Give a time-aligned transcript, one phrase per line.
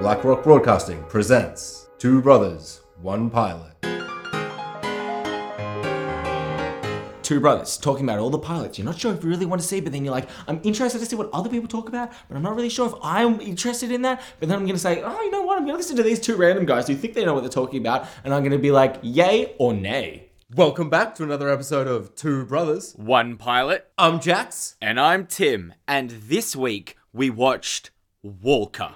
[0.00, 3.64] Black Rock Broadcasting presents Two Brothers, One Pilot.
[7.22, 8.78] two brothers talking about all the pilots.
[8.78, 10.98] You're not sure if you really want to see, but then you're like, I'm interested
[11.00, 13.92] to see what other people talk about, but I'm not really sure if I'm interested
[13.92, 14.22] in that.
[14.40, 15.58] But then I'm going to say, oh, you know what?
[15.58, 17.50] I'm going to listen to these two random guys who think they know what they're
[17.50, 20.30] talking about, and I'm going to be like, yay or nay.
[20.54, 22.94] Welcome back to another episode of Two Brothers.
[22.94, 24.76] One pilot, I'm Jax.
[24.80, 27.90] and I'm Tim, and this week we watched
[28.24, 28.94] Walker.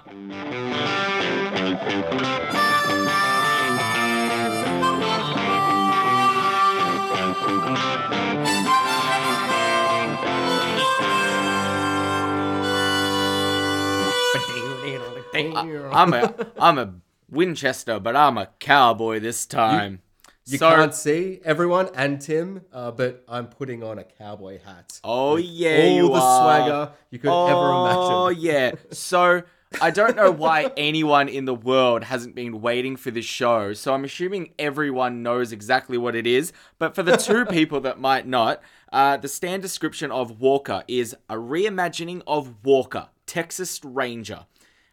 [15.95, 16.93] I'm a I'm a
[17.29, 20.01] Winchester, but I'm a cowboy this time.
[20.45, 24.99] You So- can't see everyone and Tim, uh, but I'm putting on a cowboy hat.
[25.03, 26.41] Oh yeah, all the are.
[26.41, 28.13] swagger you could oh, ever imagine.
[28.13, 28.71] Oh yeah.
[28.91, 29.43] So
[29.81, 33.73] I don't know why anyone in the world hasn't been waiting for this show.
[33.73, 36.53] So I'm assuming everyone knows exactly what it is.
[36.77, 41.15] But for the two people that might not, uh, the stand description of Walker is
[41.29, 44.45] a reimagining of Walker, Texas Ranger,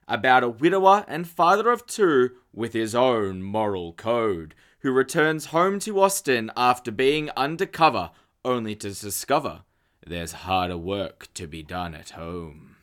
[0.09, 5.79] about a widower and father of two with his own moral code, who returns home
[5.81, 8.11] to Austin after being undercover,
[8.45, 9.63] only to discover
[10.07, 12.77] there's harder work to be done at home.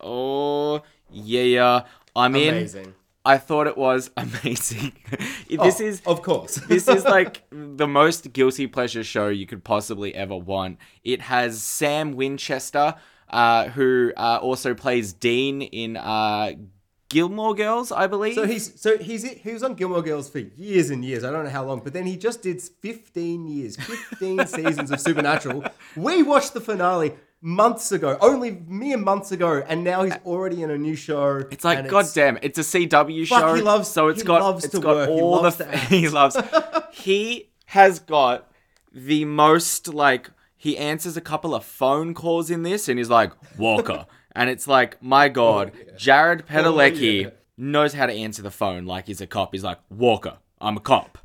[0.00, 1.82] Oh, yeah,
[2.16, 2.54] I'm in.
[2.54, 2.94] Amazing.
[3.24, 4.92] I thought it was amazing.
[5.48, 6.56] this Oh, is of course.
[6.68, 10.78] this is like the most guilty pleasure show you could possibly ever want.
[11.04, 12.94] It has Sam Winchester,
[13.30, 16.52] uh, who uh, also plays Dean in uh,
[17.12, 18.34] Gilmore Girls, I believe.
[18.34, 21.24] So he's so he's he was on Gilmore Girls for years and years.
[21.24, 24.98] I don't know how long, but then he just did 15 years, 15 seasons of
[25.00, 25.64] Supernatural.
[25.94, 30.70] We watched the finale months ago, only mere months ago, and now he's already in
[30.70, 31.42] a new show.
[31.50, 33.54] It's like, and God damn, it's a CW show.
[33.54, 35.76] he loves- so it's he got loves it's to got work, he all loves the
[35.76, 36.36] he loves.
[36.92, 38.50] he has got
[38.92, 43.32] the most like he answers a couple of phone calls in this, and he's like
[43.58, 47.30] Walker, and it's like my oh, God, Jared oh, Padalecki yeah.
[47.56, 49.52] knows how to answer the phone like he's a cop.
[49.52, 51.18] He's like Walker, I'm a cop.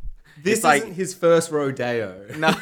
[0.43, 2.27] This It's like- isn't his first rodeo.
[2.37, 2.49] No,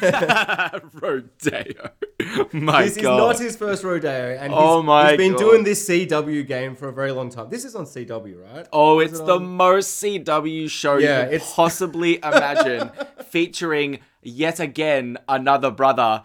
[0.94, 1.90] Rodeo.
[2.52, 2.84] My God.
[2.84, 5.38] This is not his first rodeo, and he's, Oh my he's been God.
[5.38, 7.50] doing this CW game for a very long time.
[7.50, 8.66] This is on CW, right?
[8.72, 12.90] Oh, Is it's it the most CW show Yeah, you could possibly imagine,
[13.28, 16.22] featuring yet again another brother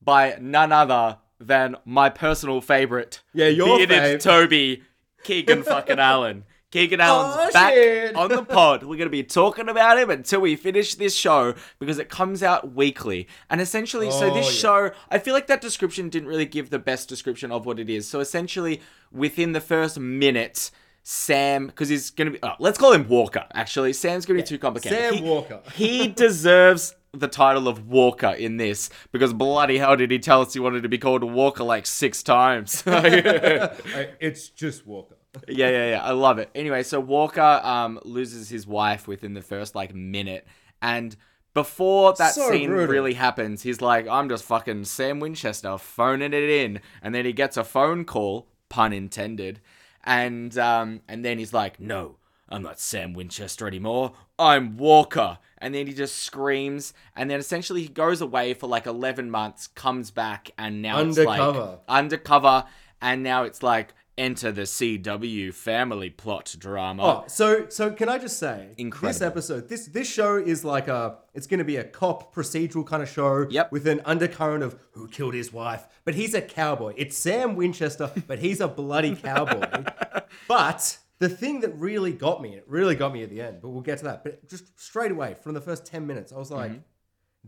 [0.00, 3.20] by none other than my personal favorite.
[3.34, 4.20] Yeah, your bearded fave.
[4.22, 4.82] Toby
[5.24, 6.44] Keegan fucking Allen.
[6.70, 8.16] Keegan Allen's Oh, back shit.
[8.16, 8.80] on the pod.
[8.82, 12.42] We're going to be talking about him until we finish this show because it comes
[12.42, 13.28] out weekly.
[13.50, 14.52] And essentially, so Oh, this yeah.
[14.88, 17.90] show, I feel like that description didn't really give the best description of what it
[17.90, 18.08] is.
[18.08, 18.80] So essentially,
[19.12, 20.70] within the first minute,
[21.02, 23.92] Sam, because he's going to be, oh, let's call him Walker, actually.
[23.92, 24.98] Sam's going to be too complicated.
[24.98, 25.60] Sam He- Walker.
[25.74, 30.54] he deserves the title of Walker in this because bloody hell did he tell us
[30.54, 32.82] he wanted to be called Walker like six times.
[32.86, 35.16] It's just Walker.
[35.48, 36.02] Yeah, yeah, yeah.
[36.02, 36.50] I love it.
[36.54, 40.46] Anyway, so Walker um, loses his wife within the first like minute.
[40.80, 41.16] And
[41.54, 42.86] before that So scene brutal.
[42.92, 46.80] really happens, he's like, I'm just fucking Sam Winchester phoning it in.
[47.02, 49.60] And then he gets a phone call, pun intended.
[50.04, 52.16] And um, and then he's like, No,
[52.52, 54.12] I'm not Sam Winchester anymore.
[54.38, 55.38] I'm Walker.
[55.58, 56.92] And then he just screams.
[57.16, 61.16] And then essentially he goes away for like 11 months, comes back, and now it's
[61.18, 62.64] like undercover.
[63.00, 67.02] And now it's like enter the CW family plot drama.
[67.02, 69.08] Oh, so so can I just say, Incredible.
[69.12, 72.86] this episode, this this show is like a, it's going to be a cop procedural
[72.86, 73.72] kind of show, Yep.
[73.72, 76.92] with an undercurrent of who killed his wife, but he's a cowboy.
[76.96, 79.84] It's Sam Winchester, but he's a bloody cowboy.
[80.48, 83.68] but the thing that really got me, it really got me at the end, but
[83.70, 84.24] we'll get to that.
[84.24, 86.80] But just straight away from the first ten minutes, I was like, Mm-hmm.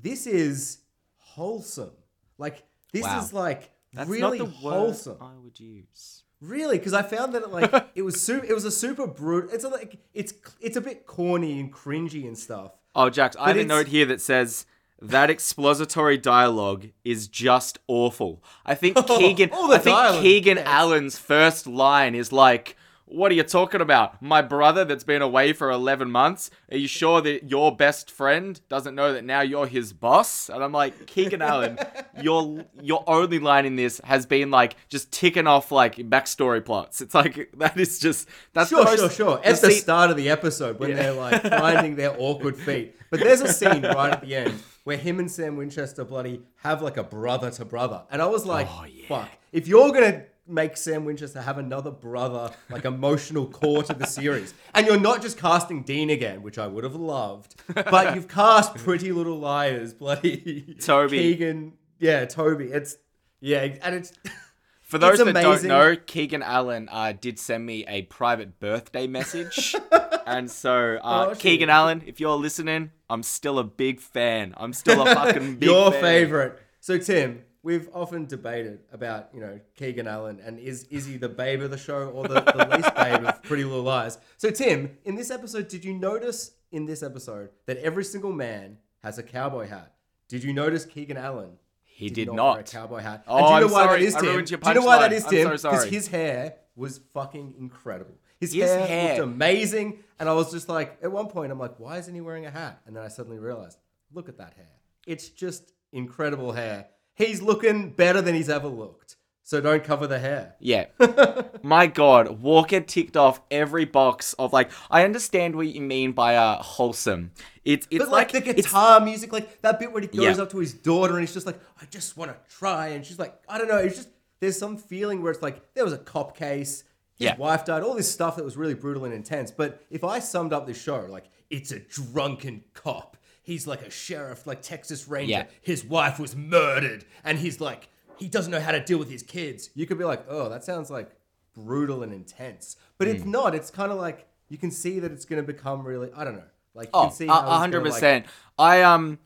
[0.08, 0.78] this is
[1.18, 1.92] wholesome.
[2.38, 3.18] Like this Wow.
[3.20, 5.18] is like That's really not the wholesome.
[5.18, 6.22] word I would use.
[6.40, 9.50] Really, because I found that like it was su- it was a super brutal.
[9.50, 12.72] It's a, like it's it's a bit corny and cringy and stuff.
[12.94, 14.66] Oh, Jax, I have a note here that says
[15.02, 18.42] that expository dialogue is just awful.
[18.64, 20.66] I think Keegan, I think dialogue, Keegan yes.
[20.66, 22.76] Allen's first line is like,
[23.16, 24.20] "What are you talking about?
[24.22, 26.50] My brother that's been away for eleven months?
[26.70, 30.62] Are you sure that your best friend doesn't know that now you're his boss?" And
[30.62, 31.78] I'm like, Keegan Allen,
[32.20, 37.00] your your only line in this has been like just ticking off like backstory plots.
[37.00, 39.40] It's like that is just that's Sure, the most, sure, sure.
[39.44, 43.20] At the scene- start of the episode when they're like finding their awkward feet, but
[43.20, 46.96] there's a scene right at the end where him and Sam Winchester bloody have like
[46.98, 49.06] a brother to brother, and I was like, Oh, yeah.
[49.08, 49.28] fuck.
[49.52, 54.52] If you're gonna make Sam Winchester have another brother, like emotional core to the series.
[54.74, 58.74] And you're not just casting Dean again, which I would have loved, but you've cast
[58.74, 61.18] Pretty Little Liars, bloody Toby.
[61.18, 61.72] Keegan.
[61.98, 62.66] Yeah, Toby.
[62.66, 62.96] It's
[63.40, 64.12] yeah, and it's
[64.82, 65.68] For those that don't amazing.
[65.68, 69.74] know, Keegan Allen uh, did send me a private birthday message.
[70.26, 71.34] and so, uh, Oh.
[71.34, 74.54] Keegan Allen, if you're listening, I'm still a big fan.
[74.56, 76.00] I'm still a fucking big your fan.
[76.02, 76.58] favorite.
[76.80, 81.28] So Tim, we've often debated about you know Keegan Allen and is is he the
[81.28, 84.18] babe of the show or the, the least babe of Pretty Little Liars?
[84.36, 88.78] So Tim, in this episode, did you notice in this episode that every single man
[89.02, 89.94] has a cowboy hat?
[90.28, 91.58] Did you notice Keegan Allen?
[91.82, 92.60] He did wear not.
[92.60, 93.24] a cowboy hat.
[93.26, 94.00] Oh, and do you know I'm why sorry.
[94.00, 94.28] that is, I Tim?
[94.30, 95.30] your do you know why that punchline.
[95.30, 95.48] Tim?
[95.48, 95.90] Because sorry.
[95.90, 98.14] his hair was fucking incredible.
[98.40, 99.08] His, His hair, hair.
[99.10, 102.20] looked amazing, and I was just like, at one point, I'm like, why isn't he
[102.20, 102.80] wearing a hat?
[102.84, 103.78] And then I suddenly realized,
[104.12, 104.72] look at that hair.
[105.06, 106.88] It's just incredible hair.
[107.14, 109.16] He's looking better than he's ever looked.
[109.46, 110.54] So don't cover the hair.
[110.58, 110.86] Yeah.
[111.62, 114.70] My God, Walker ticked off every box of like.
[114.90, 117.30] I understand what you mean by uh wholesome.
[117.64, 120.42] It's it's But like, the it's- guitar music, like that bit where he goes Yeah.
[120.42, 122.88] up to his daughter and he's just like, I just want to try.
[122.88, 123.76] And she's like, I don't know.
[123.78, 124.08] It's just,
[124.40, 126.84] there's some feeling where it's like, there was a cop case.
[127.16, 127.36] His Yeah.
[127.36, 129.50] wife died, all this stuff that was really brutal and intense.
[129.50, 133.16] But if I summed up this show, like, it's a drunken cop.
[133.44, 135.30] He's like a sheriff, like Texas Ranger.
[135.30, 135.44] Yeah.
[135.62, 137.04] His wife was murdered.
[137.22, 137.88] And he's like,
[138.18, 139.70] he doesn't know how to deal with his kids.
[139.74, 141.10] You could be like, oh, that sounds like
[141.54, 142.76] brutal and intense.
[142.98, 143.14] But Hmm.
[143.14, 143.54] it's not.
[143.54, 146.36] It's kind of like, you can see that it's going to become really, I don't
[146.36, 146.50] know.
[146.74, 148.26] Like, you Oh, can see a how a he's hundred like, percent.
[148.58, 149.18] I um,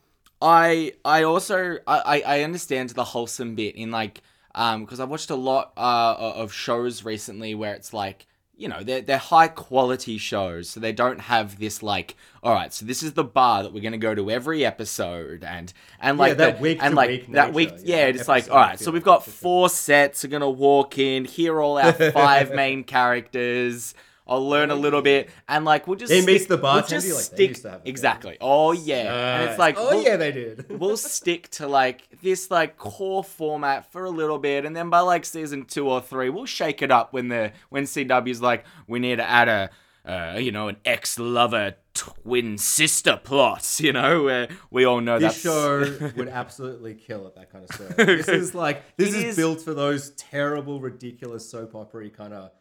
[0.42, 4.20] I I also I I I understand the wholesome bit in like
[4.54, 8.26] um because I've watched a lot uh of shows recently where it's like
[8.58, 12.74] you know they're they're high quality shows so they don't have this like all right
[12.74, 16.36] so this is the bar that we're gonna go to every episode and and like
[16.36, 18.90] that the- week and like week that week yeah, yeah it's like all right so
[18.90, 23.94] we've got four sets are gonna walk in here are all our five main characters.
[24.28, 27.06] I'll learn a little bit, and like we'll just He meets stick- the we'll bartender,
[27.06, 28.36] just like, they stick used to have exactly.
[28.40, 30.66] Oh yeah, and it's like oh we'll, yeah, they did.
[30.80, 35.00] we'll stick to like this like core format for a little bit, and then by
[35.00, 38.98] like season two or three, we'll shake it up when the when CW's like we
[38.98, 39.70] need to add a.
[40.06, 43.76] Uh, you know, an ex-lover twin sister plot.
[43.80, 47.64] You know, where we all know this that's show would absolutely kill at that kind
[47.68, 47.96] of stuff.
[47.96, 52.52] This is like this is, is- built for those terrible, ridiculous soap opera kind of.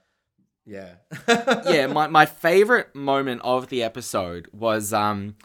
[0.67, 0.95] Yeah.
[1.65, 5.35] yeah, my, my favorite moment of the episode was um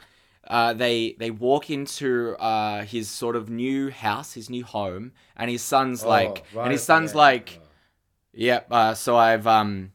[0.48, 5.48] uh they they walk into uh his sort of new house, his new home, and
[5.50, 7.60] his son's like Oh, right and his son's like.
[8.34, 9.92] Yep, uh, so I've um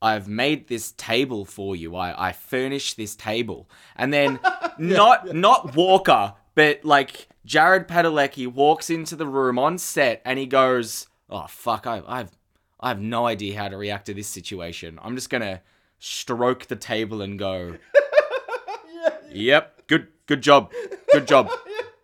[0.00, 1.96] I've made this table for you.
[1.96, 3.68] I, I furnished this table.
[3.96, 4.38] And then
[4.78, 10.46] not not Walker, but like Jared Padalecki walks into the room on set and he
[10.46, 12.37] goes, Oh fuck, I I've
[12.80, 14.98] I have no idea how to react to this situation.
[15.02, 15.62] I'm just gonna
[15.98, 17.76] stroke the table and go
[19.30, 20.72] Yep, good good job.
[21.12, 21.50] Good job.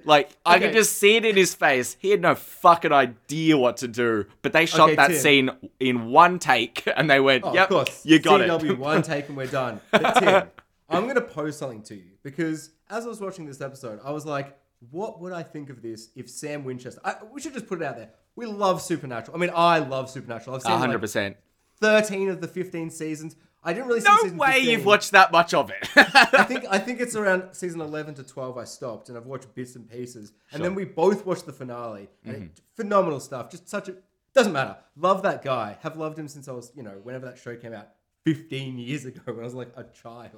[0.07, 1.97] Like I could just see it in his face.
[1.99, 4.27] He had no fucking idea what to do.
[4.43, 5.17] But they shot Okay, that Tim.
[5.17, 5.51] scene
[5.81, 8.05] in one take and they went, Oh, Yep, of course.
[8.05, 8.79] you got CW, it.
[8.79, 9.81] one take and we're done.
[9.91, 10.43] But Tim,
[10.91, 14.11] I'm going to pose something to you because as I was watching this episode, I
[14.11, 14.55] was like,
[14.91, 17.01] what would I think of this if Sam Winchester?
[17.05, 18.11] I, we should just put it out there.
[18.37, 19.37] We love Supernatural.
[19.37, 20.57] I mean, I love Supernatural.
[20.57, 21.37] I've seen hundred like percent.
[21.81, 23.37] 13 of the 15 seasons.
[23.67, 24.71] I didn't really see No season way 15.
[24.71, 25.89] you've watched that much of it.
[25.97, 28.59] I think I think it's around season eleven to twelve.
[28.59, 32.09] I stopped and I've watched bits and pieces, and then we both watched the finale.
[32.25, 32.45] And Mm-hmm.
[32.45, 33.51] it, phenomenal stuff.
[33.51, 33.95] Just such a
[34.35, 34.77] doesn't matter.
[34.97, 35.79] Love that guy.
[35.81, 37.89] Have loved him since I was you know whenever that show came out
[38.23, 40.31] fifteen years ago when I was like a child.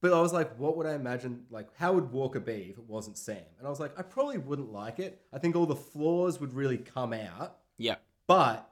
[0.00, 1.44] But I was like, what would I imagine?
[1.50, 3.42] Like, how would Walker be if it wasn't Sam?
[3.58, 5.20] And I was like, I probably wouldn't like it.
[5.32, 7.56] I think all the flaws would really come out.
[7.78, 7.96] Yeah.
[8.28, 8.70] But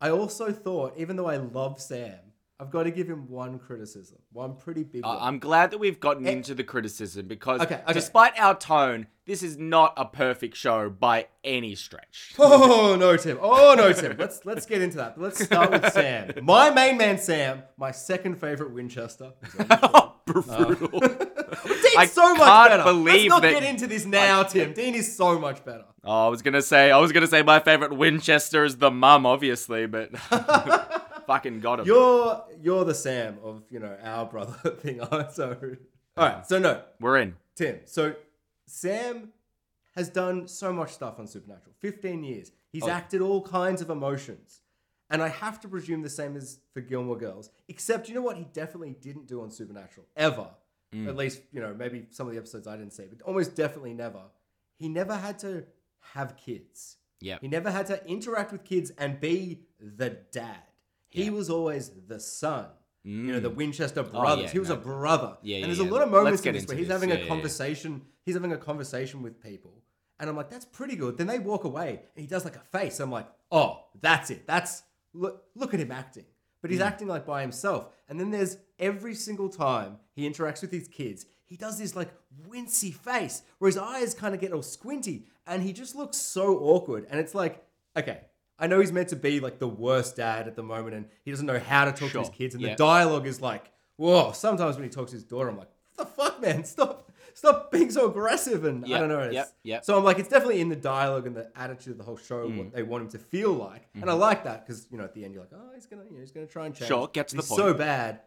[0.00, 2.18] I also thought, even though I love Sam,
[2.60, 5.16] I've got to give him one criticism, one pretty big one.
[5.16, 6.32] I- I'm glad that we've gotten eh.
[6.32, 7.92] into the criticism because Okay, okay.
[7.92, 12.34] despite our tone, this is not a perfect show by any stretch.
[12.38, 13.38] Oh no, Tim.
[13.40, 14.16] Oh no, Tim.
[14.18, 15.20] Let's let's get into that.
[15.20, 16.32] Let's start with Sam.
[16.42, 17.62] My main man, Sam.
[17.76, 19.32] My second favorite Winchester.
[20.28, 20.64] Uh.
[20.74, 21.00] Brutal.
[21.00, 22.82] Dean's I so much can't better.
[22.84, 24.72] believe let's not that- get into this now, Tim.
[24.72, 25.84] Dean is so much better.
[26.04, 29.26] Oh, I was gonna say, I was gonna say my favorite Winchester is the mum,
[29.26, 30.16] obviously, but
[31.26, 31.86] fucking got him.
[31.86, 35.00] You're you're the Sam of you know our brother thing.
[35.32, 35.56] So
[36.16, 36.46] all right.
[36.46, 37.36] So no, We're in.
[37.56, 37.80] Tim.
[37.84, 38.14] So
[38.66, 39.30] Sam
[39.96, 41.74] has done so much stuff on Supernatural.
[41.80, 42.52] 15 years.
[42.70, 42.90] He's Oh.
[42.90, 44.60] acted all kinds of emotions.
[45.10, 47.50] And I have to presume the same as for Gilmore Girls.
[47.68, 50.06] Except, you know what he definitely didn't do on Supernatural?
[50.16, 50.48] Ever.
[50.94, 51.08] Mm.
[51.08, 53.94] At least, you know, maybe some of the episodes I didn't see, but almost definitely
[53.94, 54.20] never.
[54.78, 55.64] He never had to
[56.14, 56.96] have kids.
[57.20, 57.38] Yeah.
[57.40, 60.62] He never had to interact with kids and be the dad.
[61.10, 62.66] He was always the son.
[63.04, 64.20] You know, the Winchester brothers.
[64.20, 64.38] Mm.
[64.38, 64.74] Oh, yeah, he was no.
[64.74, 65.38] a brother.
[65.40, 65.86] Yeah, and yeah, there's yeah.
[65.86, 67.00] a lot of moments in this where he's this.
[67.00, 68.02] having a conversation.
[68.22, 69.72] He's having a conversation with people.
[70.20, 71.16] And I'm like, that's pretty good.
[71.16, 73.00] Then they walk away and he does like a face.
[73.00, 74.46] I'm like, oh, that's it.
[74.46, 74.82] That's
[75.14, 76.24] look look at him acting.
[76.60, 76.86] But he's hmm.
[76.86, 77.88] acting like by himself.
[78.08, 82.12] And then there's every single time he interacts with his kids, he does this like
[82.48, 86.58] wincy face where his eyes kind of get all squinty and he just looks so
[86.58, 87.06] awkward.
[87.10, 87.64] And it's like,
[87.96, 88.22] okay,
[88.58, 91.30] I know he's meant to be like the worst dad at the moment and he
[91.30, 92.54] doesn't know how to talk to his kids.
[92.54, 92.70] And Yeah.
[92.70, 96.06] the dialogue is like, whoa, sometimes when he talks to his daughter, I'm like, what
[96.06, 96.64] the fuck, man?
[96.64, 97.07] Stop.
[97.38, 99.20] Stop being so aggressive and I don't know.
[99.20, 99.84] It's, yep, yep.
[99.84, 102.48] So I'm like, it's definitely in the dialogue and the attitude of the whole show
[102.48, 102.58] Mm.
[102.58, 104.20] what they want him to feel like, and I Mm-hmm.
[104.20, 106.20] like that because you know at the end you're like, oh, he's gonna, you know,
[106.20, 106.88] he's gonna try and change.
[106.88, 107.60] Sure, get to the he's point.
[107.60, 108.20] So bad,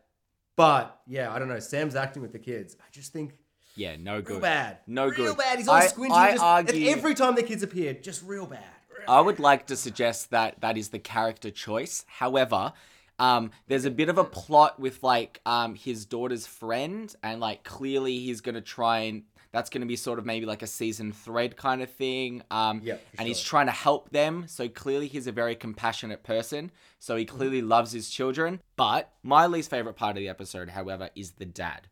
[0.55, 1.59] but yeah, I don't know.
[1.59, 2.77] Sam's acting with the kids.
[2.79, 3.33] I just think
[3.75, 4.33] Yeah, no good.
[4.33, 5.23] real bad, No real good.
[5.25, 5.57] Real bad.
[5.59, 6.15] He's all I- squinty.
[6.15, 8.63] I just, argue- every time the kids appear, just real bad.
[8.89, 12.05] Real I would like to suggest that that is the character choice.
[12.07, 12.73] However,
[13.21, 17.63] um, there's a bit of a plot with like um, his daughter's friend, and like
[17.63, 21.55] clearly he's gonna try and that's gonna be sort of maybe like a season thread
[21.55, 22.41] kind of thing.
[22.49, 24.45] Um, Yeah, and he's trying to help them.
[24.47, 26.71] So clearly he's a very compassionate person.
[26.97, 28.59] So he clearly loves his children.
[28.75, 31.87] But my least favorite part of the episode, however, is the dad.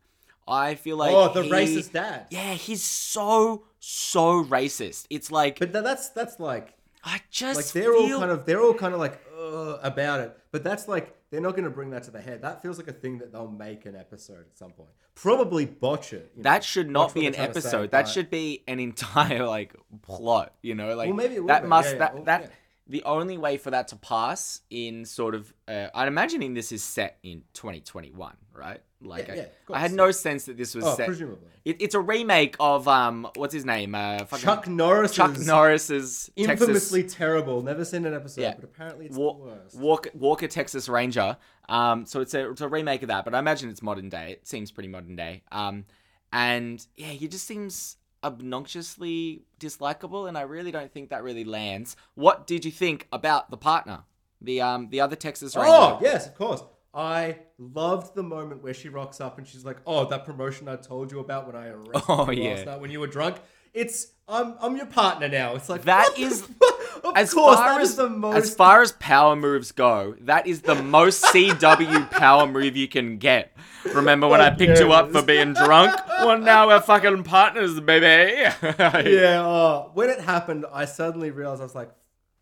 [0.48, 2.26] I feel like oh, the he- racist dad.
[2.30, 5.06] Yeah, he's so so racist.
[5.10, 8.74] It's like But that's that's like I just like they're all kind of they're all
[8.74, 12.02] kind of like Uh, about it but that's like they're not going to bring that
[12.02, 14.70] to the head that feels like a thing that they'll make an episode at some
[14.72, 17.90] point probably botch it you know, That should not what be an to say, episode.
[17.92, 20.52] that but- should be an entire like plot.
[20.62, 21.68] You know, like Well, maybe that be.
[21.68, 21.98] must Yeah, yeah.
[21.98, 22.48] that that yeah.
[22.90, 25.52] The only way for that to pass in sort of.
[25.66, 28.80] Uh, I'm imagining this is set in 2021, right?
[29.02, 31.06] Like Yeah, I, yeah, I had no sense that this was oh set.
[31.06, 33.94] presumably It, it's a remake of um, what's his name?
[33.94, 38.54] Uh, fucking chuck norris Chuck Norris's Texas infamously terrible never seen an episode Yeah.
[38.56, 41.38] but apparently it's Wa- worst Walker, Walker, Texas Ranger.
[41.68, 44.32] Um, so it's a it's a remake of that, but I imagine it's modern day.
[44.32, 45.44] It seems pretty modern day.
[45.50, 45.86] Um,
[46.32, 51.96] and yeah, he just seems obnoxiously dislikable, and I really don't think that really lands.
[52.14, 54.00] What did you think about the partner,
[54.40, 55.70] the um the other Texas Ranger?
[55.70, 56.62] oh yes of course
[56.92, 60.74] i loved the moment where she rocks up and she's like oh that promotion i
[60.74, 62.50] told you about when i arrested Oh, you yeah.
[62.54, 63.36] last night when you were drunk
[63.72, 66.48] it's i'm i'm your partner now it's like That is-
[67.04, 70.14] of as course far that as is the most as far as power moves go,
[70.20, 73.56] that is the most CW power move you can get.
[73.94, 75.98] Remember when I oh, picked you up for being drunk?
[76.08, 78.42] Well, now we're fucking partners, baby.
[78.62, 81.90] yeah, oh, when it happened, I suddenly realized I was like,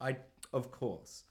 [0.01, 0.17] I,
[0.53, 1.25] of course,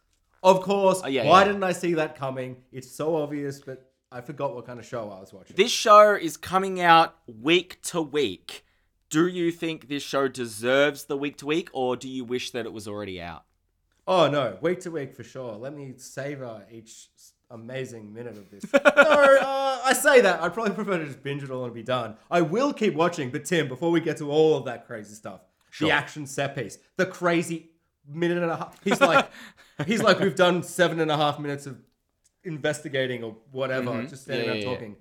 [0.43, 1.01] of course.
[1.03, 1.47] Oh, yeah, why yeah.
[1.47, 2.57] didn't I see that coming?
[2.71, 5.55] It's so obvious, but I forgot what kind of show I was watching.
[5.55, 8.63] This show is coming out week to week.
[9.09, 12.65] Do you think this show deserves the week to week, or do you wish that
[12.65, 13.43] it was already out?
[14.09, 15.53] oh no, week to week for sure.
[15.57, 17.07] Let me savor each
[17.51, 18.63] amazing minute of this.
[18.73, 20.41] no, uh, I say that.
[20.41, 22.15] I'd probably prefer to just binge it all and be done.
[22.31, 25.41] I will keep watching, but Tim, before we get to all of that crazy stuff,
[25.71, 25.89] Sure.
[25.89, 27.69] the action set piece, the crazy
[28.07, 28.81] minute and a half.
[28.83, 29.29] He's like,
[29.85, 31.77] he's like, we've done seven and a half minutes of
[32.45, 34.59] investigating or whatever, just standing Mm-hmm.
[34.61, 34.93] Yeah, around yeah, yeah.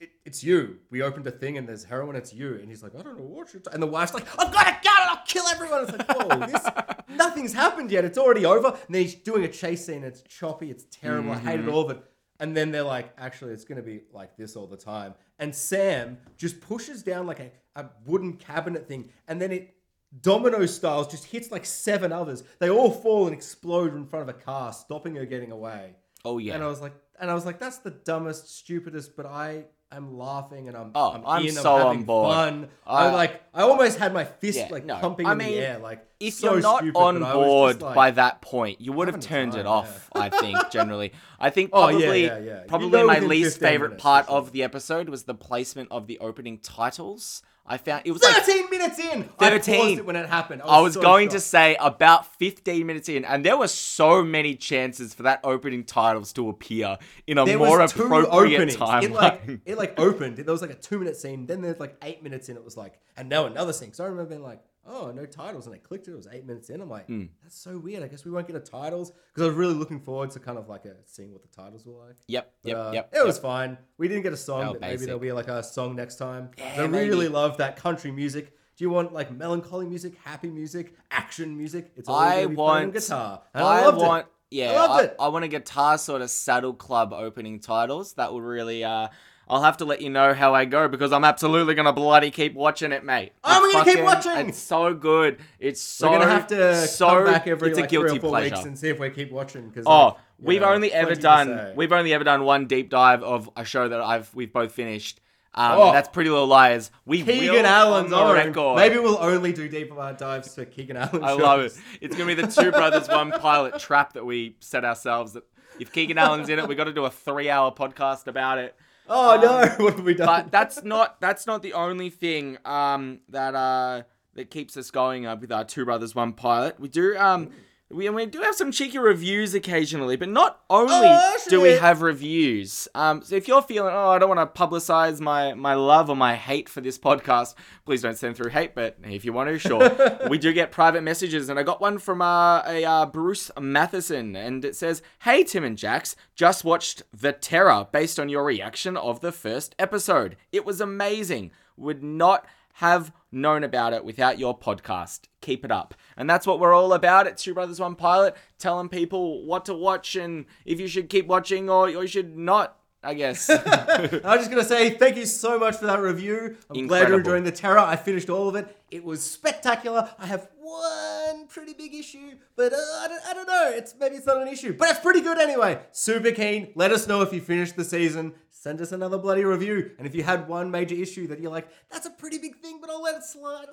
[0.00, 0.78] It, it's you.
[0.90, 2.16] We opened a thing and there's heroin.
[2.16, 2.54] It's you.
[2.54, 3.60] And he's like, I don't know what you're.
[3.60, 3.68] T-.
[3.72, 5.82] And the wife's like, I've got a gun and I'll kill everyone.
[5.84, 6.66] It's like, whoa, this
[7.08, 8.04] nothing's happened yet.
[8.04, 8.68] It's already over.
[8.68, 10.02] And then he's doing a chase scene.
[10.02, 10.70] It's choppy.
[10.70, 11.32] It's terrible.
[11.32, 11.74] I hated Mm-hmm.
[11.74, 12.02] all of it.
[12.40, 15.12] And then they're like, actually, it's gonna be like this all the time.
[15.38, 19.74] And Sam just pushes down like a, a wooden cabinet thing, and then it
[20.22, 22.42] domino styles just hits like seven others.
[22.58, 25.96] They all fall and explode in front of a car, stopping her getting away.
[26.24, 26.54] Oh yeah.
[26.54, 30.16] And I was like, and I was like, that's the dumbest, stupidest, but I am
[30.16, 32.32] laughing and I'm, Oh, I'm, I'm in, so I'm on board.
[32.34, 32.68] fun.
[32.86, 35.44] I, I- like, I almost had my fist Yeah, like no, pumping I in the
[35.46, 35.78] air.
[35.78, 38.80] Like, if so you're not stupid, on but I was board like- by that point,
[38.80, 40.08] you would have Having turned it time, off.
[40.14, 41.12] I think generally.
[41.38, 42.60] I think Oh, yeah, probably yeah, yeah.
[42.62, 46.06] You probably know my least favorite minutes, part of the episode was the placement of
[46.06, 47.42] the opening titles.
[47.66, 49.28] I found it was like 13 minutes in.
[49.38, 49.80] I 13.
[49.80, 50.62] paused it when it happened.
[50.64, 54.56] I was so going to say about 15 minutes in, and there were so many
[54.56, 59.02] chances for that opening titles to appear in a there more was appropriate timeline.
[59.02, 60.38] It like it like opened.
[60.38, 61.46] There was like a two minute scene.
[61.46, 62.56] Then there's like eight minutes in.
[62.56, 63.92] It was like, and now another scene.
[63.92, 66.12] So I remember being like, oh, no titles, and I clicked it.
[66.12, 66.80] It was eight minutes in.
[66.80, 67.26] I'm like, Hmm.
[67.42, 68.02] that's so weird.
[68.02, 70.58] I guess we won't get a titles because I was really looking forward to kind
[70.58, 72.16] of like a, seeing what the titles were like.
[72.28, 73.10] yep, But, yep, uh, yep.
[73.14, 73.78] It was fine.
[73.98, 76.50] We didn't get a song, Oh, but maybe there'll be like a song next time.
[76.58, 78.52] Yeah, I really love that country music.
[78.76, 81.92] Do you want like melancholy music, happy music, action music?
[81.96, 83.42] It's all I gonna be playing on want guitar.
[83.54, 84.32] And I, I, want it.
[84.56, 85.16] yeah, I I, it.
[85.20, 88.14] I want a guitar sort of saddle club opening titles.
[88.14, 89.08] That would really uh
[89.50, 92.54] I'll have to let you know how I go because I'm absolutely gonna bloody keep
[92.54, 93.32] watching it, mate.
[93.42, 94.48] Oh, It's we're gonna keep watching!
[94.48, 95.38] It's so good.
[95.58, 96.08] It's so.
[96.10, 98.30] We're gonna have to so, come back every It's like, a guilty three or four
[98.30, 98.54] pleasure.
[98.54, 99.68] weeks and see if we keep watching.
[99.68, 103.64] Because Oh, we've only ever done we've only ever done one deep dive of a
[103.64, 105.20] show that I've we've both finished.
[105.52, 105.92] Um, Oh.
[105.92, 106.92] that's Pretty Little Liars.
[107.04, 108.28] We Keegan will Allen's on own.
[108.28, 108.76] the record.
[108.76, 111.24] Maybe we'll only do deep dives for Keegan Allen.
[111.24, 111.72] I love it.
[112.00, 115.32] It's gonna be the two brothers one pilot trap that we set ourselves.
[115.32, 115.42] That
[115.80, 118.76] if Keegan Allen's in it, we got to do a three-hour podcast about it.
[119.10, 120.26] Oh no, what have we done?
[120.26, 125.26] But that's not that's not the only thing um, that uh, that keeps us going
[125.26, 126.78] uh, with our two brothers one pilot.
[126.78, 127.50] We do um,
[127.90, 132.02] we, we do have some cheeky reviews occasionally, but not only Oh, do we have
[132.02, 132.86] reviews.
[132.94, 136.16] Um, so if you're feeling oh I don't want to publicize my my love or
[136.16, 137.54] my hate for this podcast,
[137.84, 138.74] please don't send through hate.
[138.74, 140.18] But if you want to, sure.
[140.30, 144.36] we do get private messages, and I got one from uh, a uh, Bruce Matheson,
[144.36, 148.96] and it says, "Hey Tim and Jax, just watched The Terror based on your reaction
[148.96, 150.36] of the first episode.
[150.52, 151.50] It was amazing.
[151.76, 152.46] Would not."
[152.80, 155.24] Have known about it without your podcast.
[155.42, 155.94] Keep it up.
[156.16, 159.74] And that's what we're all about at Two Brothers One Pilot, telling people what to
[159.74, 163.48] watch and if you should keep watching or, you should not, I guess.
[163.50, 166.56] I was just gonna say thank you so much for that review.
[166.68, 167.78] I'm glad you're enjoying the terror.
[167.78, 168.76] I finished all of it.
[168.90, 170.10] It was spectacular.
[170.18, 173.72] I have one pretty big issue, but uh, I, don't, I don't know.
[173.74, 175.80] It's maybe it's not an issue, but it's pretty good anyway.
[175.92, 176.72] Super keen.
[176.74, 178.34] Let us know if you finished the season.
[178.50, 179.92] Send us another bloody review.
[179.96, 182.78] And if you had one major issue that you're like, that's a pretty big thing,
[182.80, 183.66] but I'll let it slide.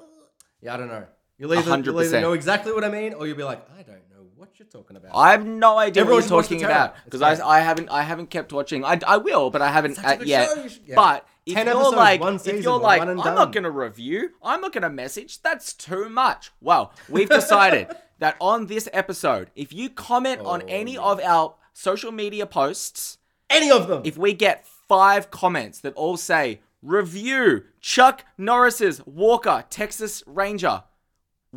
[0.62, 1.06] Yeah, I don't know.
[1.38, 2.22] You'll either, you'll either 100%.
[2.22, 4.98] know exactly what I mean, or you'll be like, I don't know what you're talking
[4.98, 5.12] about.
[5.14, 7.42] I have no idea Everyone what should you're watch The talking about It's because great.
[7.42, 8.84] I, I haven't I haven't kept watching.
[8.84, 10.50] I, I will, but I haven't a uh, good yet.
[10.50, 10.96] show, you should- yeah.
[10.96, 13.70] But if 10 you're episodes, like, one if season, you're like, I'm and not gonna
[13.72, 15.42] review, I'm not gonna message.
[15.42, 16.52] That's too much.
[16.60, 17.88] Well, we've decided
[18.20, 23.20] that on this episode, if you comment on Oh, any of our social media posts,
[23.50, 24.02] Any of them.
[24.04, 30.84] if we get five comments that all say review Chuck Norris's Walker Texas Ranger,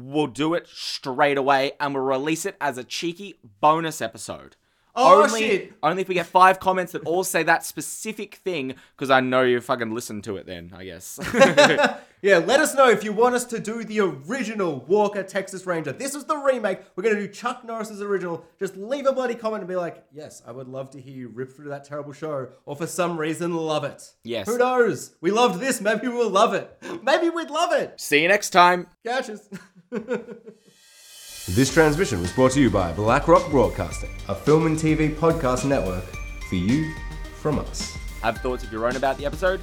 [0.07, 4.57] we'll do it straight away and we'll release it as a cheeky bonus episode.
[4.95, 5.73] Oh, only, shit.
[5.83, 9.43] only if we get five comments that all say that specific thing, because I know
[9.43, 11.19] you fucking listen to it then, I guess.
[12.23, 15.93] Yeah, let us know if you want us to do the original Walker Texas Ranger.
[15.93, 16.81] This is the remake.
[16.95, 18.45] We're going to do Chuck Norris's original.
[18.59, 21.29] Just leave a bloody comment and be like, yes, I would love to hear you
[21.29, 24.03] rip through that terrible show, or for some reason, love it.
[24.23, 24.47] Yes.
[24.47, 25.15] Who knows?
[25.23, 25.81] We loved this.
[25.81, 26.71] Maybe we'll love it.
[27.03, 27.99] Maybe we'd love it.
[27.99, 28.89] See you next time.
[29.05, 29.49] Catches.
[31.49, 36.05] this transmission was brought to you by BlackRock Broadcasting, a film and TV podcast network
[36.49, 36.95] for you
[37.35, 37.97] from us.
[38.23, 39.61] Have thoughts of your own about the episode?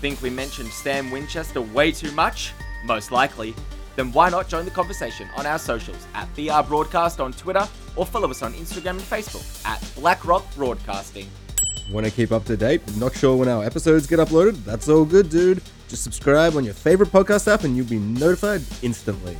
[0.00, 2.52] Think we mentioned Sam Winchester way too much?
[2.84, 3.54] Most likely.
[3.94, 8.04] Then why not join the conversation on our socials at BR Broadcast on Twitter or
[8.06, 11.28] follow us on Instagram and Facebook at BlackRock Broadcasting.
[11.92, 14.64] Want to keep up to date, not sure when our episodes get uploaded?
[14.64, 15.62] That's all good, dude.
[15.88, 19.36] Just subscribe on your favorite podcast app and you'll be notified instantly.